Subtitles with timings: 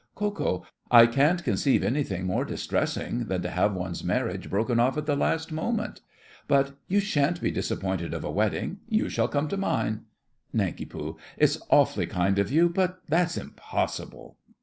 [0.15, 0.65] KO.
[0.89, 5.15] I can't conceive anything more distressing than to have one's marriage broken off at the
[5.15, 6.01] last moment.
[6.47, 10.05] But you shan't be disappointed of a wedding—you shall come to mine.
[10.53, 10.91] NANK.
[11.37, 14.37] It's awfully kind of you, but that's impossible.